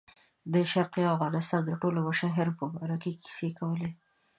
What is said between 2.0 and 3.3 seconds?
مشاهیرو په باره کې